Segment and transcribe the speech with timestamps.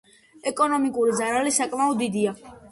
[0.51, 2.37] ეკონომიკური ზარალი საკმაოდ დიდია.